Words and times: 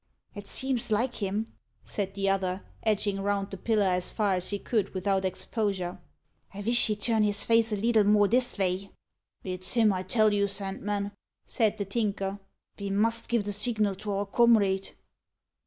"It 0.33 0.47
seems 0.47 0.89
like 0.89 1.17
him," 1.17 1.45
said 1.85 2.15
the 2.15 2.27
other, 2.27 2.65
edging 2.81 3.21
round 3.21 3.51
the 3.51 3.57
pillar 3.57 3.85
as 3.85 4.11
far 4.11 4.33
as 4.33 4.49
he 4.49 4.57
could 4.57 4.95
without 4.95 5.25
exposure. 5.25 6.01
"I 6.55 6.63
vish 6.63 6.87
he'd 6.87 7.01
turn 7.01 7.21
his 7.21 7.45
face 7.45 7.71
a 7.71 7.75
leetle 7.75 8.05
more 8.05 8.27
this 8.27 8.55
vay." 8.55 8.89
"It's 9.43 9.73
him, 9.73 9.93
I 9.93 10.01
tell 10.01 10.33
you, 10.33 10.47
Sandman," 10.47 11.11
said 11.45 11.77
the 11.77 11.85
Tinker. 11.85 12.39
"Ve 12.79 12.89
must 12.89 13.27
give 13.29 13.43
the 13.43 13.51
signal 13.53 13.93
to 13.93 14.11
our 14.13 14.25
comrade." 14.25 14.89